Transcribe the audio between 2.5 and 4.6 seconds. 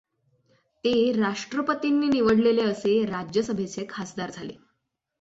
असे राज्यसभेचे खासदार झाले.